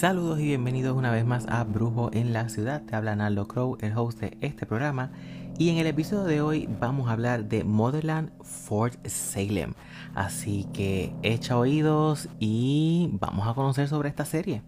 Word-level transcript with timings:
Saludos 0.00 0.40
y 0.40 0.44
bienvenidos 0.44 0.96
una 0.96 1.10
vez 1.10 1.26
más 1.26 1.46
a 1.46 1.62
Brujo 1.64 2.08
en 2.14 2.32
la 2.32 2.48
Ciudad. 2.48 2.80
Te 2.80 2.96
habla 2.96 3.16
Naldo 3.16 3.46
Crow, 3.46 3.76
el 3.82 3.94
host 3.94 4.20
de 4.20 4.38
este 4.40 4.64
programa. 4.64 5.10
Y 5.58 5.68
en 5.68 5.76
el 5.76 5.86
episodio 5.86 6.24
de 6.24 6.40
hoy 6.40 6.68
vamos 6.80 7.10
a 7.10 7.12
hablar 7.12 7.50
de 7.50 7.64
Motherland 7.64 8.30
Fort 8.42 8.94
Salem. 9.06 9.74
Así 10.14 10.66
que 10.72 11.12
echa 11.22 11.58
oídos 11.58 12.30
y 12.38 13.10
vamos 13.20 13.46
a 13.46 13.52
conocer 13.52 13.88
sobre 13.88 14.08
esta 14.08 14.24
serie. 14.24 14.62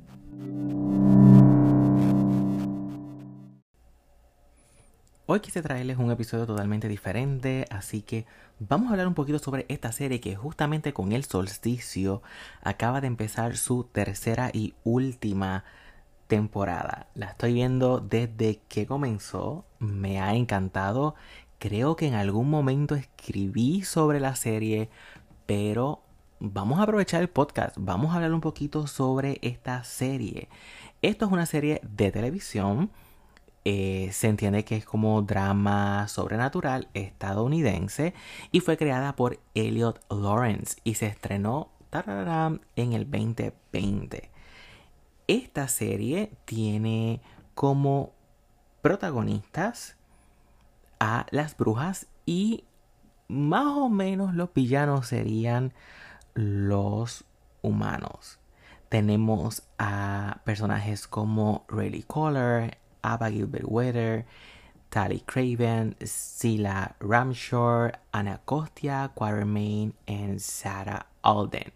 Hoy 5.24 5.38
quise 5.38 5.62
traerles 5.62 5.98
un 5.98 6.10
episodio 6.10 6.46
totalmente 6.46 6.88
diferente, 6.88 7.64
así 7.70 8.02
que 8.02 8.26
vamos 8.58 8.88
a 8.88 8.90
hablar 8.90 9.06
un 9.06 9.14
poquito 9.14 9.38
sobre 9.38 9.66
esta 9.68 9.92
serie 9.92 10.20
que 10.20 10.34
justamente 10.34 10.92
con 10.92 11.12
el 11.12 11.22
solsticio 11.22 12.22
acaba 12.60 13.00
de 13.00 13.06
empezar 13.06 13.56
su 13.56 13.84
tercera 13.84 14.50
y 14.52 14.74
última 14.82 15.62
temporada. 16.26 17.06
La 17.14 17.26
estoy 17.26 17.52
viendo 17.54 18.00
desde 18.00 18.62
que 18.68 18.84
comenzó, 18.84 19.64
me 19.78 20.20
ha 20.20 20.34
encantado. 20.34 21.14
Creo 21.60 21.94
que 21.94 22.08
en 22.08 22.14
algún 22.14 22.50
momento 22.50 22.96
escribí 22.96 23.82
sobre 23.82 24.18
la 24.18 24.34
serie, 24.34 24.90
pero 25.46 26.02
vamos 26.40 26.80
a 26.80 26.82
aprovechar 26.82 27.22
el 27.22 27.28
podcast, 27.28 27.76
vamos 27.78 28.10
a 28.10 28.16
hablar 28.16 28.32
un 28.32 28.40
poquito 28.40 28.88
sobre 28.88 29.38
esta 29.42 29.84
serie. 29.84 30.48
Esto 31.00 31.26
es 31.26 31.32
una 31.32 31.46
serie 31.46 31.80
de 31.84 32.10
televisión 32.10 32.90
eh, 33.64 34.10
se 34.12 34.28
entiende 34.28 34.64
que 34.64 34.76
es 34.76 34.84
como 34.84 35.22
drama 35.22 36.08
sobrenatural 36.08 36.88
estadounidense 36.94 38.14
y 38.50 38.60
fue 38.60 38.76
creada 38.76 39.14
por 39.14 39.38
Elliot 39.54 40.00
Lawrence 40.10 40.76
y 40.82 40.94
se 40.94 41.06
estrenó 41.06 41.70
en 42.76 42.92
el 42.94 43.10
2020. 43.10 44.30
Esta 45.28 45.68
serie 45.68 46.32
tiene 46.44 47.20
como 47.54 48.12
protagonistas 48.80 49.96
a 50.98 51.26
las 51.30 51.56
brujas 51.56 52.08
y 52.26 52.64
más 53.28 53.66
o 53.66 53.88
menos 53.88 54.34
los 54.34 54.52
villanos 54.52 55.06
serían 55.06 55.72
los 56.34 57.24
humanos. 57.60 58.40
Tenemos 58.88 59.62
a 59.78 60.40
personajes 60.44 61.06
como 61.06 61.64
Rayleigh 61.68 62.04
Collar, 62.04 62.78
Ava 63.02 63.30
Gilbert 63.30 63.64
Weather, 63.66 64.24
Tally 64.88 65.20
Craven, 65.20 65.96
Sila 66.04 66.96
Ramshore, 67.00 67.98
Anna 68.12 68.40
Costia, 68.44 69.10
Quartermain 69.14 69.94
y 70.06 70.38
Sarah 70.38 71.06
Alden. 71.22 71.72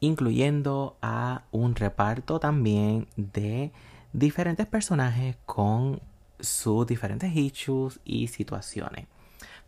Incluyendo 0.00 0.96
a 1.02 1.44
un 1.52 1.74
reparto 1.74 2.40
también 2.40 3.08
de 3.16 3.72
diferentes 4.12 4.66
personajes 4.66 5.36
con 5.46 6.00
sus 6.40 6.86
diferentes 6.86 7.34
issues 7.34 8.00
y 8.04 8.28
situaciones. 8.28 9.06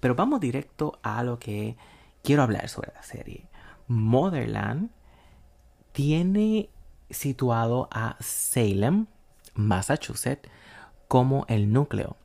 Pero 0.00 0.14
vamos 0.14 0.40
directo 0.40 0.98
a 1.02 1.22
lo 1.22 1.38
que 1.38 1.76
quiero 2.22 2.42
hablar 2.42 2.68
sobre 2.68 2.92
la 2.94 3.02
serie. 3.02 3.46
Motherland 3.88 4.90
tiene 5.92 6.68
situado 7.10 7.88
a 7.90 8.16
Salem, 8.20 9.06
Massachusetts 9.58 10.48
como 11.08 11.44
el 11.48 11.72
núcleo 11.72 12.16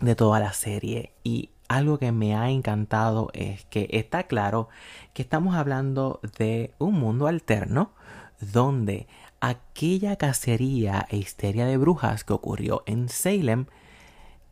de 0.00 0.14
toda 0.14 0.38
la 0.38 0.52
serie 0.52 1.12
y 1.24 1.50
algo 1.68 1.98
que 1.98 2.12
me 2.12 2.36
ha 2.36 2.50
encantado 2.50 3.30
es 3.32 3.64
que 3.66 3.88
está 3.92 4.24
claro 4.24 4.68
que 5.14 5.22
estamos 5.22 5.54
hablando 5.54 6.20
de 6.38 6.74
un 6.78 6.94
mundo 6.94 7.26
alterno 7.26 7.92
donde 8.40 9.06
aquella 9.40 10.16
cacería 10.16 11.06
e 11.10 11.16
histeria 11.16 11.66
de 11.66 11.76
brujas 11.76 12.24
que 12.24 12.32
ocurrió 12.32 12.82
en 12.86 13.08
Salem 13.08 13.66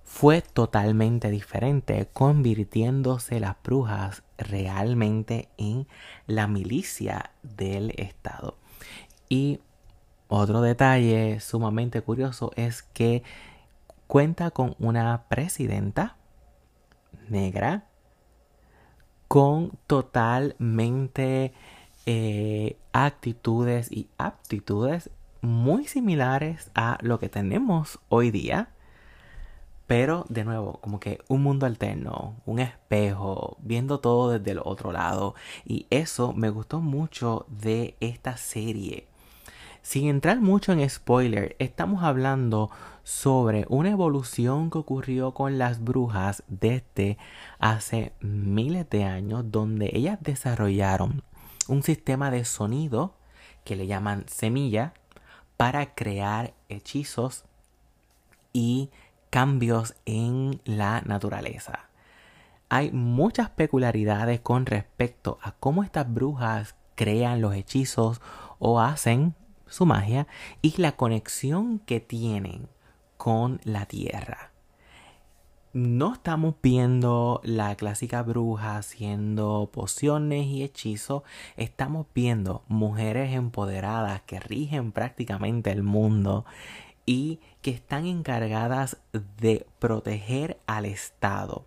fue 0.05 0.41
totalmente 0.41 1.31
diferente, 1.31 2.09
convirtiéndose 2.13 3.41
las 3.41 3.57
brujas 3.63 4.23
realmente 4.39 5.51
en 5.59 5.87
la 6.27 6.47
milicia 6.47 7.33
del 7.43 7.93
Estado. 7.99 8.57
Y 9.29 9.61
otro 10.29 10.61
detalle 10.61 11.41
sumamente 11.41 12.03
curioso 12.03 12.53
es 12.57 12.83
que 12.83 13.23
cuenta 14.07 14.51
con 14.51 14.77
una 14.79 15.25
presidenta 15.29 16.17
negra 17.29 17.89
con 19.29 19.73
totalmente 19.87 21.53
eh, 22.07 22.79
actitudes 22.93 23.93
y 23.93 24.09
aptitudes 24.17 25.11
muy 25.43 25.87
similares 25.87 26.71
a 26.75 26.99
lo 27.03 27.19
que 27.19 27.29
tenemos 27.29 28.01
hoy 28.09 28.31
día. 28.31 28.71
Pero 29.87 30.27
de 30.29 30.45
nuevo, 30.45 30.81
como 30.81 31.01
que 31.01 31.21
un 31.29 31.43
mundo 31.43 31.65
alterno, 31.65 32.37
un 32.45 32.59
espejo, 32.59 33.57
viendo 33.61 34.01
todo 34.01 34.31
desde 34.39 34.51
el 34.51 34.61
otro 34.63 34.93
lado. 34.93 35.35
Y 35.65 35.87
eso 35.91 36.33
me 36.35 36.51
gustó 36.51 36.81
mucho 36.81 37.47
de 37.49 37.97
esta 38.01 38.37
serie. 38.37 39.07
Sin 39.89 40.07
entrar 40.07 40.39
mucho 40.43 40.73
en 40.73 40.87
spoiler, 40.91 41.57
estamos 41.59 42.05
hablando 42.05 42.71
sobre 43.05 43.65
una 43.71 43.89
evolución 43.89 44.69
que 44.69 44.77
ocurrió 44.77 45.33
con 45.33 45.57
las 45.57 45.83
brujas 45.83 46.43
desde 46.47 47.17
hace 47.59 48.13
miles 48.21 48.91
de 48.91 49.05
años 49.05 49.51
donde 49.51 49.89
ellas 49.95 50.19
desarrollaron 50.21 51.23
un 51.69 51.83
sistema 51.83 52.31
de 52.31 52.45
sonido 52.45 53.15
que 53.65 53.77
le 53.77 53.87
llaman 53.87 54.27
semilla 54.29 54.93
para 55.57 55.95
crear 55.95 56.53
hechizos 56.69 57.47
y 58.53 58.91
cambios 59.31 59.95
en 60.05 60.61
la 60.67 61.01
naturaleza. 61.01 61.89
Hay 62.69 62.93
muchas 62.93 63.49
peculiaridades 63.49 64.41
con 64.41 64.67
respecto 64.67 65.39
a 65.41 65.53
cómo 65.53 65.83
estas 65.83 66.13
brujas 66.13 66.75
crean 66.95 67.41
los 67.41 67.55
hechizos 67.55 68.21
o 68.59 68.83
hacen 68.83 69.35
su 69.69 69.87
magia 69.87 70.27
y 70.63 70.81
la 70.81 70.93
conexión 70.93 71.79
que 71.79 72.01
tienen 72.01 72.69
con 73.17 73.61
la 73.65 73.87
tierra. 73.87 74.53
No 75.75 76.15
estamos 76.15 76.55
viendo 76.63 77.43
la 77.45 77.77
clásica 77.77 78.23
bruja 78.23 78.79
haciendo 78.79 79.69
pociones 79.73 80.47
y 80.47 80.63
hechizos, 80.63 81.23
estamos 81.57 82.07
viendo 82.15 82.65
mujeres 82.69 83.35
empoderadas 83.35 84.23
que 84.23 84.41
rigen 84.41 84.93
prácticamente 84.93 85.71
el 85.71 85.83
mundo 85.83 86.47
y 87.05 87.41
que 87.61 87.71
están 87.71 88.07
encargadas 88.07 88.97
de 89.39 89.67
proteger 89.79 90.59
al 90.67 90.87
Estado. 90.87 91.67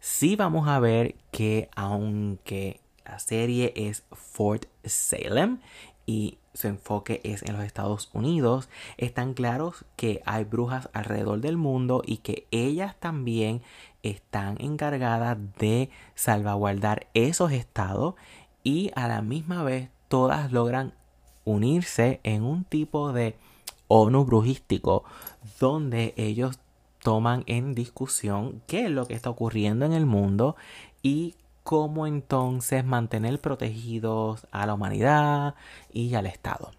Sí 0.00 0.34
vamos 0.34 0.66
a 0.66 0.80
ver 0.80 1.14
que 1.30 1.68
aunque 1.76 2.80
la 3.04 3.18
serie 3.18 3.72
es 3.76 4.04
Fort 4.12 4.64
Salem 4.84 5.60
y 6.06 6.38
su 6.54 6.68
enfoque 6.68 7.20
es 7.24 7.42
en 7.42 7.54
los 7.54 7.64
Estados 7.64 8.10
Unidos, 8.12 8.68
están 8.96 9.34
claros 9.34 9.84
que 9.96 10.22
hay 10.26 10.44
brujas 10.44 10.88
alrededor 10.92 11.40
del 11.40 11.56
mundo 11.56 12.02
y 12.04 12.18
que 12.18 12.46
ellas 12.50 12.96
también 12.98 13.62
están 14.02 14.56
encargadas 14.60 15.38
de 15.58 15.90
salvaguardar 16.14 17.06
esos 17.14 17.52
estados 17.52 18.14
y 18.64 18.90
a 18.94 19.08
la 19.08 19.22
misma 19.22 19.62
vez 19.62 19.90
todas 20.08 20.52
logran 20.52 20.94
unirse 21.44 22.20
en 22.22 22.42
un 22.42 22.64
tipo 22.64 23.12
de 23.12 23.36
ONU 23.88 24.24
brujístico 24.24 25.04
donde 25.58 26.14
ellos 26.16 26.58
toman 27.02 27.44
en 27.46 27.74
discusión 27.74 28.62
qué 28.66 28.84
es 28.84 28.90
lo 28.90 29.06
que 29.06 29.14
está 29.14 29.30
ocurriendo 29.30 29.86
en 29.86 29.92
el 29.92 30.06
mundo 30.06 30.56
y 31.02 31.34
cómo 31.62 32.06
entonces 32.06 32.84
mantener 32.84 33.40
protegidos 33.40 34.46
a 34.50 34.66
la 34.66 34.74
humanidad 34.74 35.54
y 35.92 36.14
al 36.14 36.26
Estado. 36.26 36.72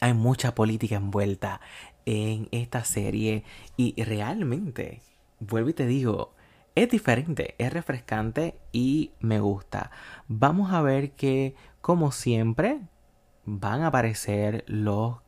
Hay 0.00 0.14
mucha 0.14 0.54
política 0.54 0.96
envuelta 0.96 1.60
en 2.04 2.48
esta 2.52 2.84
serie 2.84 3.44
y 3.76 4.00
realmente, 4.02 5.02
vuelvo 5.40 5.70
y 5.70 5.74
te 5.74 5.86
digo, 5.86 6.34
es 6.74 6.90
diferente, 6.90 7.54
es 7.58 7.72
refrescante 7.72 8.58
y 8.70 9.12
me 9.20 9.40
gusta. 9.40 9.90
Vamos 10.28 10.72
a 10.72 10.82
ver 10.82 11.12
que, 11.12 11.54
como 11.80 12.12
siempre, 12.12 12.80
van 13.46 13.82
a 13.82 13.86
aparecer 13.88 14.64
los 14.66 15.18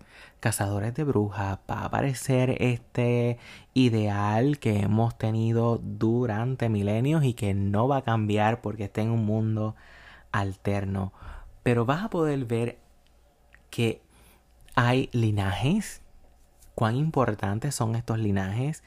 cazadores 0.41 0.95
de 0.95 1.05
brujas, 1.05 1.59
va 1.71 1.81
a 1.81 1.85
aparecer 1.87 2.57
este 2.63 3.39
ideal 3.75 4.59
que 4.59 4.81
hemos 4.81 5.17
tenido 5.19 5.79
durante 5.83 6.69
milenios 6.69 7.25
y 7.25 7.35
que 7.35 7.55
no 7.55 7.89
va 7.89 7.99
a 7.99 8.03
cambiar 8.03 8.61
porque 8.61 8.85
está 8.85 9.03
en 9.03 9.11
un 9.11 9.25
mundo 9.25 9.75
alterno. 10.33 11.13
Pero 11.63 11.85
vas 11.85 12.05
a 12.05 12.11
poder 12.11 12.45
ver 12.45 12.79
que 13.71 14.01
hay 14.75 15.09
linajes, 15.13 16.03
cuán 16.75 16.97
importantes 16.97 17.75
son 17.75 17.97
estos 17.97 18.19
linajes, 18.19 18.85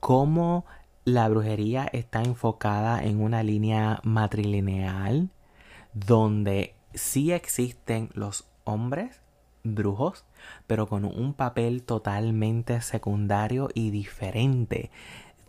cómo 0.00 0.66
la 1.04 1.28
brujería 1.28 1.88
está 1.92 2.22
enfocada 2.22 3.02
en 3.02 3.20
una 3.20 3.42
línea 3.42 4.00
matrilineal 4.04 5.30
donde 5.94 6.74
sí 6.94 7.32
existen 7.32 8.10
los 8.14 8.46
hombres 8.64 9.20
brujos, 9.64 10.24
pero 10.66 10.86
con 10.86 11.04
un 11.04 11.34
papel 11.34 11.82
totalmente 11.82 12.80
secundario 12.80 13.68
y 13.74 13.90
diferente 13.90 14.90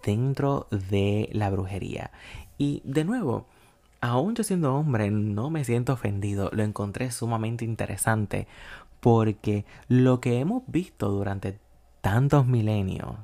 dentro 0.03 0.67
de 0.71 1.29
la 1.31 1.49
brujería. 1.49 2.11
Y 2.57 2.81
de 2.83 3.05
nuevo, 3.05 3.47
aún 4.01 4.35
yo 4.35 4.43
siendo 4.43 4.75
hombre, 4.75 5.11
no 5.11 5.49
me 5.49 5.63
siento 5.63 5.93
ofendido, 5.93 6.49
lo 6.53 6.63
encontré 6.63 7.11
sumamente 7.11 7.65
interesante 7.65 8.47
porque 8.99 9.65
lo 9.87 10.21
que 10.21 10.39
hemos 10.39 10.63
visto 10.67 11.09
durante 11.09 11.59
tantos 12.01 12.45
milenios 12.45 13.15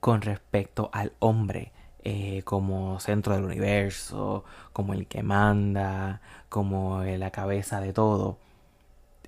con 0.00 0.22
respecto 0.22 0.90
al 0.92 1.12
hombre 1.18 1.72
eh, 2.04 2.42
como 2.44 3.00
centro 3.00 3.34
del 3.34 3.44
universo, 3.44 4.44
como 4.72 4.92
el 4.94 5.08
que 5.08 5.24
manda, 5.24 6.20
como 6.48 7.02
la 7.02 7.32
cabeza 7.32 7.80
de 7.80 7.92
todo. 7.92 8.38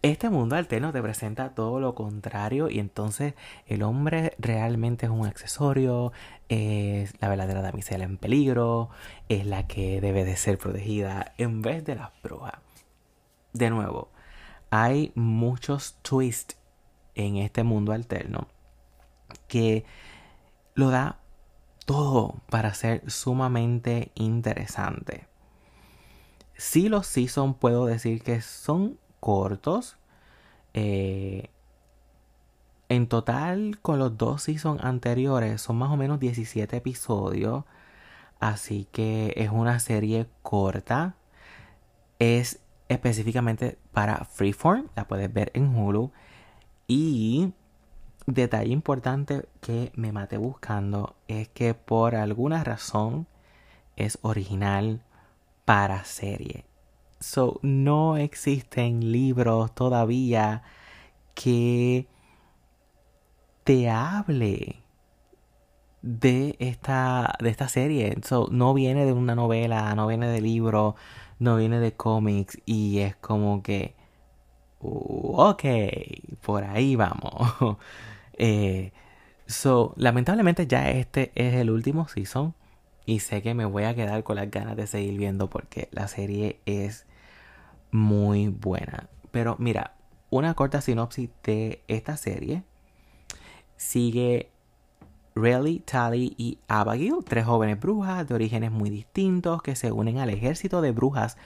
Este 0.03 0.31
mundo 0.31 0.55
alterno 0.55 0.93
te 0.93 1.03
presenta 1.03 1.55
todo 1.55 1.81
lo 1.81 1.97
contrario 1.97 2.71
y 2.71 2.79
entonces 2.79 3.35
el 3.67 3.83
hombre 3.83 4.35
realmente 4.39 5.07
es 5.07 5.13
un 5.13 5.27
accesorio, 5.27 6.13
es 6.49 7.21
la 7.21 7.29
verdadera 7.29 7.63
damisela 7.63 8.05
en 8.05 8.17
peligro, 8.17 8.91
es 9.29 9.45
la 9.45 9.67
que 9.67 10.01
debe 10.01 10.25
de 10.25 10.37
ser 10.37 10.57
protegida 10.57 11.35
en 11.37 11.63
vez 11.63 11.85
de 11.85 11.97
las 11.97 12.11
brujas. 12.23 12.55
De 13.53 13.71
nuevo, 13.71 14.11
hay 14.71 15.11
muchos 15.17 15.99
twists 16.03 16.57
en 17.17 17.37
este 17.39 17.65
mundo 17.65 17.93
alterno 17.93 18.47
que 19.49 19.85
lo 20.75 20.91
da 20.91 21.19
todo 21.87 22.37
para 22.51 22.73
ser 22.75 23.11
sumamente 23.11 24.13
interesante. 24.15 25.27
Si 26.57 26.89
los 26.89 27.09
seasons 27.09 27.57
puedo 27.57 27.87
decir 27.87 28.23
que 28.23 28.41
son 28.43 28.99
cortos. 29.21 29.97
Eh, 30.75 31.51
en 32.89 33.07
total, 33.09 33.79
con 33.83 33.99
los 33.99 34.17
dos 34.17 34.43
seasons 34.43 34.83
anteriores, 34.83 35.61
son 35.61 35.77
más 35.77 35.91
o 35.91 35.97
menos 35.97 36.21
17 36.21 36.77
episodios. 36.77 37.65
Así 38.41 38.87
que 38.93 39.35
es 39.37 39.51
una 39.51 39.79
serie 39.81 40.29
corta. 40.43 41.17
Es 42.19 42.61
específicamente 42.89 43.79
para 43.93 44.25
Freeform. 44.25 44.89
La 44.97 45.07
puedes 45.07 45.33
ver 45.33 45.51
en 45.55 45.75
Hulu. 45.77 46.13
Y 46.87 47.53
detalle 48.27 48.73
importante 48.73 49.49
que 49.61 49.93
me 49.95 50.13
maté 50.13 50.37
buscando 50.37 51.17
es 51.29 51.49
que 51.49 51.75
por 51.75 52.15
alguna 52.15 52.65
razón 52.65 53.27
es 53.97 54.19
original 54.23 55.03
para 55.65 56.05
serie. 56.05 56.68
So, 57.21 57.59
no 57.63 58.17
existen 58.17 59.13
libros 59.13 59.75
todavía 59.75 60.63
que 61.35 62.07
te 63.65 63.91
hable 63.91 64.83
de 66.03 66.57
esta, 66.61 67.35
de 67.41 67.51
esta 67.51 67.69
serie. 67.69 68.17
So, 68.25 68.49
no 68.51 68.75
viene 68.75 69.05
de 69.05 69.13
una 69.13 69.35
novela, 69.35 69.95
no 69.95 70.07
viene 70.07 70.29
de 70.29 70.41
libro, 70.41 70.97
no 71.39 71.57
viene 71.57 71.81
de 71.81 71.93
cómics 71.95 72.59
y 72.67 73.01
es 73.01 73.17
como 73.17 73.63
que, 73.63 73.95
ok, 74.81 75.65
por 76.43 76.65
ahí 76.65 76.97
vamos. 76.97 77.33
eh, 78.35 78.93
so, 79.47 79.95
lamentablemente 79.97 80.67
ya 80.67 80.91
este 80.91 81.33
es 81.35 81.55
el 81.55 81.71
último 81.71 82.09
season 82.09 82.55
y 83.09 83.21
sé 83.21 83.41
que 83.41 83.55
me 83.55 83.65
voy 83.65 83.85
a 83.85 83.95
quedar 83.95 84.23
con 84.23 84.37
las 84.37 84.51
ganas 84.51 84.77
de 84.77 84.87
seguir 84.87 85.17
viendo 85.17 85.49
porque 85.49 85.89
la 85.93 86.09
serie 86.09 86.61
es 86.67 87.07
muy 87.91 88.49
buena. 88.49 89.09
Pero 89.31 89.57
mira, 89.59 89.95
una 90.29 90.53
corta 90.53 90.83
sinopsis 90.83 91.31
de 91.43 91.83
esta 91.89 92.19
serie. 92.19 92.65
Sigue 93.79 94.51
Rayleigh, 95.35 95.81
Tally 95.81 96.35
y 96.37 96.59
Abigail, 96.69 97.25
tres 97.27 97.47
jóvenes 97.47 97.81
brujas 97.81 98.29
de 98.29 98.35
orígenes 98.35 98.73
muy 98.73 98.91
distintos 98.91 99.63
que 99.63 99.75
se 99.75 99.91
unen 99.91 100.19
al 100.19 100.29
ejército 100.29 100.83
de 100.83 100.93
brujas 100.93 101.39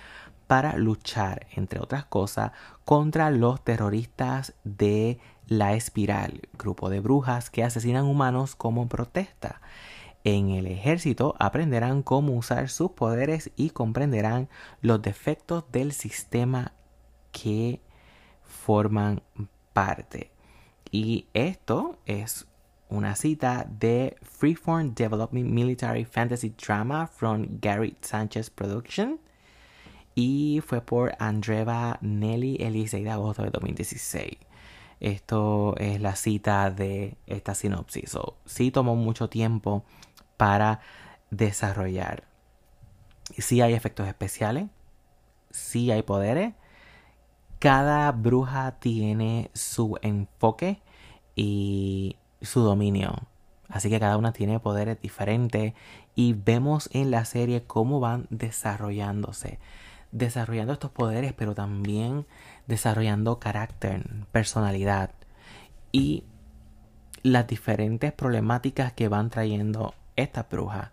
para 0.48 0.76
luchar, 0.76 1.46
entre 1.54 1.78
otras 1.78 2.04
cosas, 2.06 2.50
contra 2.84 3.30
los 3.30 3.62
terroristas 3.62 4.54
de 4.64 5.20
La 5.46 5.74
Espiral, 5.74 6.40
grupo 6.58 6.90
de 6.90 6.98
brujas 6.98 7.50
que 7.50 7.62
asesinan 7.62 8.06
humanos 8.06 8.56
como 8.56 8.88
protesta. 8.88 9.60
En 10.24 10.50
el 10.50 10.66
ejército 10.66 11.34
aprenderán 11.38 12.02
cómo 12.02 12.34
usar 12.34 12.68
sus 12.68 12.92
poderes 12.92 13.50
y 13.56 13.70
comprenderán 13.70 14.48
los 14.80 15.02
defectos 15.02 15.64
del 15.72 15.92
sistema 15.92 16.72
que 17.32 17.80
forman 18.42 19.22
parte. 19.72 20.30
Y 20.92 21.26
esto 21.34 21.98
es 22.06 22.46
una 22.88 23.16
cita 23.16 23.66
de 23.80 24.16
Freeform 24.22 24.94
Development 24.94 25.48
Military 25.48 26.04
Fantasy 26.04 26.50
Drama 26.50 27.06
from 27.06 27.58
Gary 27.60 27.96
Sanchez 28.02 28.50
Production 28.50 29.18
y 30.14 30.60
fue 30.64 30.82
por 30.82 31.14
Andreva 31.18 31.98
Nelly 32.02 32.58
el 32.60 32.74
16 32.74 33.04
de 33.04 33.10
agosto 33.10 33.42
de 33.42 33.50
2016. 33.50 34.36
Esto 35.00 35.74
es 35.78 36.00
la 36.00 36.14
cita 36.14 36.70
de 36.70 37.16
esta 37.26 37.54
sinopsis. 37.54 38.16
sí 38.44 38.70
tomó 38.70 38.94
mucho 38.94 39.28
tiempo 39.28 39.84
para 40.36 40.80
desarrollar. 41.30 42.24
Si 43.38 43.60
hay 43.60 43.74
efectos 43.74 44.06
especiales, 44.08 44.68
si 45.52 45.90
hay 45.90 46.02
poderes. 46.02 46.54
Cada 47.58 48.10
bruja 48.10 48.78
tiene 48.80 49.50
su 49.54 49.98
enfoque 50.02 50.82
y 51.36 52.16
su 52.40 52.60
dominio. 52.60 53.14
Así 53.68 53.88
que 53.88 54.00
cada 54.00 54.16
una 54.16 54.32
tiene 54.32 54.58
poderes 54.58 55.00
diferentes 55.00 55.72
y 56.14 56.34
vemos 56.34 56.90
en 56.92 57.10
la 57.10 57.24
serie 57.24 57.62
cómo 57.62 58.00
van 58.00 58.26
desarrollándose. 58.30 59.60
Desarrollando 60.10 60.74
estos 60.74 60.90
poderes, 60.90 61.32
pero 61.32 61.54
también 61.54 62.26
desarrollando 62.66 63.38
carácter, 63.38 64.04
personalidad 64.30 65.10
y 65.90 66.24
las 67.22 67.46
diferentes 67.46 68.12
problemáticas 68.12 68.92
que 68.92 69.08
van 69.08 69.30
trayendo 69.30 69.94
esta 70.16 70.44
bruja, 70.44 70.92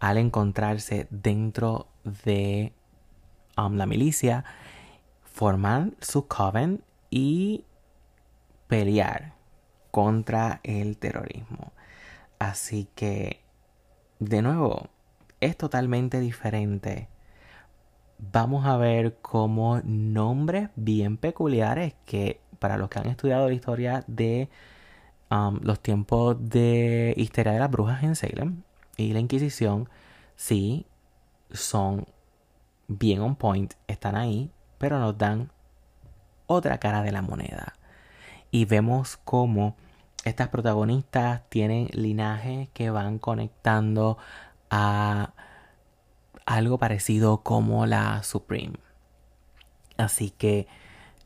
al 0.00 0.18
encontrarse 0.18 1.06
dentro 1.10 1.86
de 2.24 2.72
um, 3.56 3.74
la 3.76 3.86
milicia, 3.86 4.44
formar 5.24 5.90
su 6.00 6.26
coven 6.26 6.82
y 7.10 7.64
pelear 8.68 9.34
contra 9.90 10.60
el 10.62 10.98
terrorismo. 10.98 11.72
Así 12.38 12.88
que, 12.94 13.40
de 14.18 14.42
nuevo, 14.42 14.88
es 15.40 15.56
totalmente 15.56 16.20
diferente. 16.20 17.08
Vamos 18.18 18.66
a 18.66 18.76
ver 18.76 19.16
cómo 19.20 19.80
nombres 19.84 20.70
bien 20.76 21.16
peculiares 21.16 21.94
que 22.04 22.40
para 22.58 22.78
los 22.78 22.88
que 22.88 22.98
han 22.98 23.08
estudiado 23.08 23.48
la 23.48 23.54
historia 23.54 24.04
de 24.06 24.48
Los 25.28 25.80
tiempos 25.80 26.36
de 26.38 27.14
histeria 27.16 27.52
de 27.52 27.58
las 27.58 27.70
brujas 27.70 28.02
en 28.04 28.14
Salem 28.16 28.62
y 28.96 29.12
la 29.12 29.20
Inquisición 29.20 29.88
sí 30.36 30.86
son 31.50 32.06
bien 32.88 33.20
on 33.20 33.36
point, 33.36 33.74
están 33.88 34.14
ahí, 34.14 34.50
pero 34.78 34.98
nos 34.98 35.18
dan 35.18 35.50
otra 36.46 36.78
cara 36.78 37.02
de 37.02 37.12
la 37.12 37.22
moneda. 37.22 37.74
Y 38.50 38.64
vemos 38.64 39.16
cómo 39.16 39.76
estas 40.24 40.48
protagonistas 40.48 41.42
tienen 41.48 41.88
linajes 41.92 42.68
que 42.70 42.90
van 42.90 43.18
conectando 43.18 44.18
a 44.70 45.34
algo 46.44 46.78
parecido 46.78 47.42
como 47.42 47.86
la 47.86 48.22
Supreme. 48.22 48.78
Así 49.96 50.30
que 50.30 50.68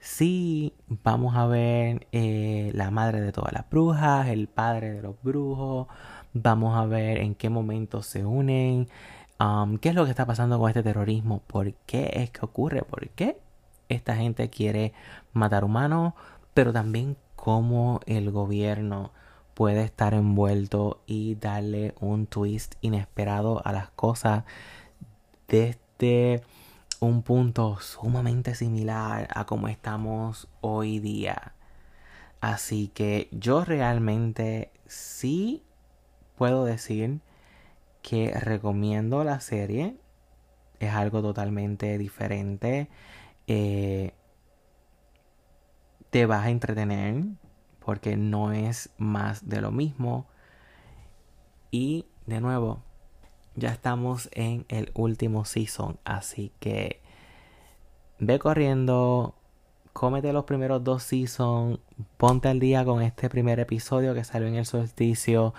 Sí, 0.01 0.75
vamos 0.89 1.37
a 1.37 1.47
ver 1.47 2.07
eh, 2.13 2.71
la 2.75 2.91
madre 2.91 3.21
de 3.21 3.33
todas 3.33 3.53
las 3.53 3.69
brujas, 3.69 4.29
el 4.29 4.49
padre 4.49 4.93
de 4.95 5.03
los 5.03 5.15
brujos, 5.23 5.89
vamos 6.33 6.77
a 6.77 6.87
ver 6.87 7.19
en 7.19 7.35
qué 7.35 7.51
momento 7.51 8.03
se 8.03 8.25
unen, 8.25 8.89
um, 9.39 9.77
qué 9.79 9.91
es 9.91 9.95
lo 9.95 10.05
que 10.05 10.11
está 10.11 10.25
pasando 10.27 10.59
con 10.59 10.71
este 10.71 10.83
terrorismo, 10.83 11.43
por 11.47 11.75
qué 11.87 12.11
es 12.15 12.31
que 12.31 12.45
ocurre, 12.45 12.83
por 12.83 13.09
qué 13.11 13.41
esta 13.91 14.17
gente 14.17 14.49
quiere 14.49 14.95
matar 15.35 15.65
humanos, 15.65 16.15
pero 16.55 16.73
también 16.73 17.17
cómo 17.37 18.01
el 18.07 18.31
gobierno 18.31 19.13
puede 19.55 19.85
estar 19.85 20.15
envuelto 20.15 21.03
y 21.07 21.35
darle 21.35 21.95
un 22.01 22.27
twist 22.27 22.77
inesperado 22.81 23.61
a 23.67 23.73
las 23.73 23.91
cosas 23.91 24.45
desde 25.49 26.43
un 27.01 27.23
punto 27.23 27.79
sumamente 27.81 28.55
similar 28.55 29.27
a 29.35 29.47
como 29.47 29.69
estamos 29.69 30.49
hoy 30.61 31.01
día. 31.01 31.55
Así 32.41 32.89
que 32.89 33.29
yo 33.33 33.65
realmente 33.65 34.71
sí 34.87 35.65
puedo 36.37 36.65
decir 36.65 37.21
que 38.03 38.33
recomiendo 38.33 39.25
la 39.25 39.41
serie. 39.41 39.97
Es 40.79 40.93
algo 40.93 41.23
totalmente 41.23 41.99
diferente. 41.99 42.89
Eh, 43.47 44.13
te 46.11 46.27
vas 46.27 46.47
a 46.47 46.51
entretener 46.51 47.25
porque 47.85 48.17
no 48.17 48.53
es 48.53 48.91
más 48.99 49.49
de 49.49 49.61
lo 49.61 49.71
mismo. 49.71 50.27
Y 51.71 52.07
de 52.27 52.41
nuevo, 52.41 52.83
ya 53.61 53.71
estamos 53.71 54.29
en 54.33 54.65
el 54.69 54.91
último 54.95 55.45
season, 55.45 55.99
así 56.05 56.53
que 56.59 57.01
ve 58.19 58.39
corriendo, 58.39 59.35
cómete 59.93 60.33
los 60.33 60.45
primeros 60.45 60.83
dos 60.83 61.03
seasons, 61.05 61.79
ponte 62.17 62.49
al 62.49 62.59
día 62.59 62.85
con 62.85 63.03
este 63.03 63.29
primer 63.29 63.61
episodio 63.61 64.15
que 64.15 64.25
salió 64.25 64.49
en 64.49 64.57
el 64.57 64.67
solsticio 64.67 65.55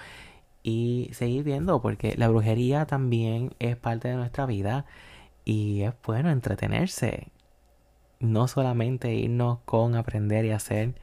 y 0.63 1.09
seguir 1.13 1.43
viendo 1.43 1.81
porque 1.81 2.15
la 2.17 2.27
brujería 2.27 2.85
también 2.85 3.55
es 3.59 3.77
parte 3.77 4.09
de 4.09 4.15
nuestra 4.15 4.45
vida 4.45 4.85
y 5.45 5.81
es 5.81 5.93
bueno 6.05 6.29
entretenerse. 6.31 7.27
No 8.19 8.47
solamente 8.47 9.13
irnos 9.13 9.59
con 9.65 9.95
aprender 9.95 10.45
y 10.45 10.51
hacer, 10.51 10.95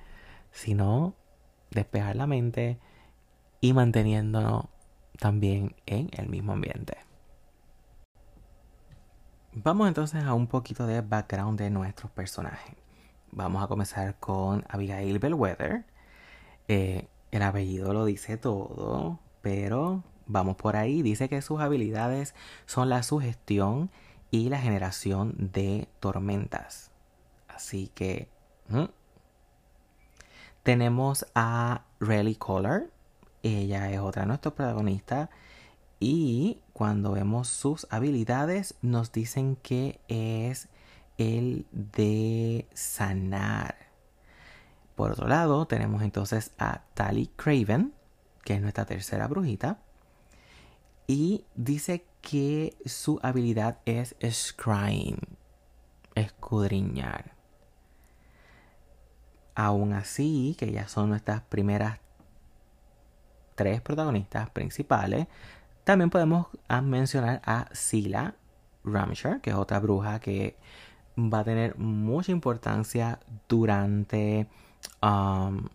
sino 0.52 1.14
despejar 1.70 2.16
la 2.16 2.26
mente 2.26 2.78
y 3.60 3.72
manteniéndonos 3.72 4.66
también 5.18 5.74
en 5.86 6.10
el 6.12 6.28
mismo 6.28 6.52
ambiente. 6.52 6.96
Vamos 9.52 9.88
entonces 9.88 10.24
a 10.24 10.34
un 10.34 10.46
poquito 10.46 10.86
de 10.86 11.00
background 11.00 11.58
de 11.58 11.70
nuestros 11.70 12.10
personajes. 12.12 12.76
Vamos 13.32 13.62
a 13.62 13.66
comenzar 13.66 14.18
con 14.20 14.64
Abigail 14.68 15.18
Bellwether. 15.18 15.84
Eh, 16.68 17.08
el 17.30 17.42
apellido 17.42 17.92
lo 17.92 18.04
dice 18.04 18.36
todo, 18.36 19.18
pero 19.42 20.04
vamos 20.26 20.56
por 20.56 20.76
ahí. 20.76 21.02
Dice 21.02 21.28
que 21.28 21.42
sus 21.42 21.60
habilidades 21.60 22.34
son 22.66 22.88
la 22.88 23.02
sugestión 23.02 23.90
y 24.30 24.48
la 24.48 24.58
generación 24.58 25.34
de 25.52 25.88
tormentas. 26.00 26.90
Así 27.48 27.88
que 27.94 28.28
tenemos 30.62 31.26
a 31.34 31.84
Relly 31.98 32.36
Collar. 32.36 32.90
Ella 33.42 33.90
es 33.90 34.00
otra 34.00 34.22
de 34.22 34.28
nuestros 34.28 34.54
protagonistas. 34.54 35.28
Y 36.00 36.60
cuando 36.72 37.12
vemos 37.12 37.48
sus 37.48 37.86
habilidades, 37.90 38.74
nos 38.82 39.12
dicen 39.12 39.56
que 39.56 40.00
es 40.08 40.68
el 41.18 41.66
de 41.72 42.68
sanar. 42.72 43.76
Por 44.94 45.12
otro 45.12 45.28
lado, 45.28 45.66
tenemos 45.66 46.02
entonces 46.02 46.52
a 46.58 46.82
Tally 46.94 47.28
Craven, 47.36 47.92
que 48.44 48.54
es 48.54 48.60
nuestra 48.60 48.84
tercera 48.84 49.26
brujita. 49.26 49.78
Y 51.06 51.44
dice 51.54 52.04
que 52.20 52.76
su 52.84 53.18
habilidad 53.22 53.78
es 53.84 54.14
scrying, 54.24 55.20
escudriñar. 56.14 57.32
Aún 59.54 59.92
así, 59.92 60.54
que 60.58 60.70
ya 60.70 60.86
son 60.86 61.08
nuestras 61.08 61.42
primeras 61.42 61.98
tres 63.58 63.80
protagonistas 63.80 64.48
principales, 64.50 65.26
también 65.82 66.10
podemos 66.10 66.46
mencionar 66.80 67.42
a 67.44 67.66
Sila 67.72 68.36
Ramshar, 68.84 69.40
que 69.40 69.50
es 69.50 69.56
otra 69.56 69.80
bruja 69.80 70.20
que 70.20 70.56
va 71.18 71.40
a 71.40 71.44
tener 71.44 71.76
mucha 71.76 72.30
importancia 72.30 73.18
durante 73.48 74.46
um, 75.02 75.66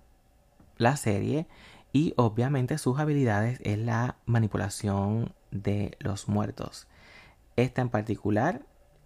la 0.78 0.96
serie 0.96 1.46
y 1.92 2.14
obviamente 2.16 2.78
sus 2.78 3.00
habilidades 3.00 3.60
es 3.64 3.78
la 3.78 4.16
manipulación 4.26 5.34
de 5.52 5.98
los 6.00 6.30
muertos. 6.30 6.88
Esta 7.58 7.82
en 7.82 7.90
particular 7.90 8.62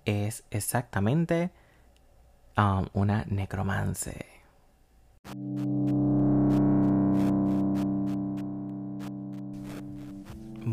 es 0.06 0.44
exactamente 0.52 1.50
um, 2.56 2.86
una 2.94 3.26
necromance. 3.26 4.28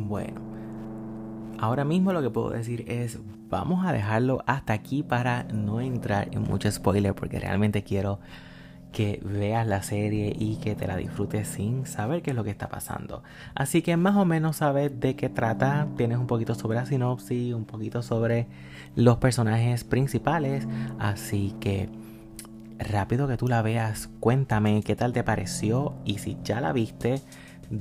Bueno, 0.06 0.40
ahora 1.58 1.84
mismo 1.84 2.12
lo 2.12 2.20
que 2.20 2.28
puedo 2.28 2.50
decir 2.50 2.84
es 2.88 3.18
vamos 3.49 3.87
a 3.87 3.92
dejarlo 3.92 4.42
hasta 4.46 4.75
aquí 4.75 5.02
para 5.02 5.44
no 5.44 5.80
entrar 5.80 6.28
en 6.32 6.42
mucho 6.42 6.70
spoiler 6.70 7.14
porque 7.14 7.40
realmente 7.40 7.82
quiero 7.82 8.20
que 8.92 9.20
veas 9.25 9.66
la 9.66 9.82
serie 9.82 10.37
y 10.38 10.56
que 10.56 10.75
te 10.75 10.87
la 10.87 10.96
disfrutes 10.96 11.49
sin 11.49 11.87
saber 11.87 12.23
qué 12.23 12.30
es 12.30 12.37
lo 12.37 12.44
que 12.44 12.50
está 12.50 12.68
pasando. 12.68 13.23
Así 13.54 13.80
que 13.80 13.96
más 13.96 14.14
o 14.14 14.25
menos 14.25 14.56
sabes 14.56 15.00
de 15.00 15.16
qué 15.16 15.28
trata, 15.28 15.88
tienes 15.96 16.18
un 16.18 16.26
poquito 16.26 16.54
sobre 16.54 16.76
la 16.76 16.87
sinopsis, 16.87 17.54
un 17.54 17.64
poquito 17.64 18.02
sobre 18.02 18.46
los 18.94 19.16
personajes 19.16 19.84
principales, 19.84 20.68
así 20.99 21.56
que 21.61 21.88
rápido 22.78 23.26
que 23.26 23.37
tú 23.37 23.49
la 23.49 23.62
veas, 23.62 24.11
cuéntame 24.20 24.82
qué 24.82 24.94
tal 24.96 25.12
te 25.12 25.25
pareció 25.25 25.94
y 26.04 26.18
si 26.18 26.37
ya 26.44 26.61
la 26.61 26.73
viste, 26.73 27.20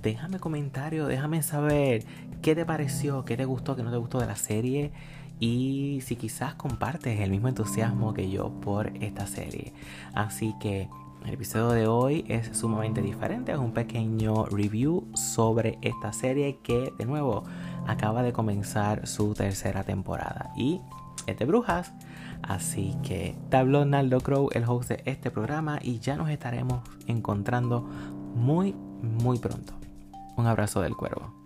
déjame 0.02 0.40
comentario, 0.40 1.08
déjame 1.08 1.44
saber 1.44 2.04
qué 2.42 2.56
te 2.56 2.66
pareció, 2.66 3.26
qué 3.26 3.38
te 3.38 3.46
gustó, 3.46 3.76
qué 3.76 3.84
no 3.84 3.92
te 3.92 3.98
gustó 3.98 4.20
de 4.20 4.28
la 4.28 4.36
serie 4.36 4.92
y 5.40 6.00
si 6.02 6.16
quizás 6.16 6.56
compartes 6.56 7.20
el 7.20 7.32
mismo 7.32 7.48
entusiasmo 7.48 8.14
que 8.14 8.30
yo 8.30 8.50
por 8.62 8.88
esta 9.02 9.28
serie. 9.28 9.74
Así 10.14 10.56
que 10.60 10.88
el 11.26 11.34
episodio 11.34 11.70
de 11.70 11.88
hoy 11.88 12.26
es 12.28 12.58
sumamente 12.58 13.02
diferente, 13.02 13.52
es 13.52 13.58
un 13.58 13.74
pequeño 13.74 14.46
review 14.46 15.08
sobre 15.14 15.78
esta 15.82 16.12
serie 16.12 16.60
que 16.64 16.94
de 16.98 17.06
nuevo 17.06 17.44
acaba 17.88 18.24
de 18.24 18.34
comenzar 18.34 19.08
su 19.08 19.34
tercera 19.34 19.84
temporada 19.84 20.52
y 20.58 20.82
es 21.28 21.38
de 21.38 21.46
brujas. 21.46 21.94
Así 22.42 22.96
que 23.04 23.38
te 23.50 23.64
Naldo 23.64 24.20
Crow, 24.20 24.50
el 24.52 24.66
host 24.66 24.90
de 24.90 25.02
este 25.06 25.32
programa, 25.32 25.80
y 25.82 26.00
ya 26.00 26.18
nos 26.18 26.30
estaremos 26.30 26.82
encontrando 27.08 27.88
muy, 28.36 28.76
muy 29.02 29.40
pronto. 29.40 29.83
Un 30.36 30.48
abrazo 30.48 30.82
del 30.82 30.96
cuervo. 30.96 31.43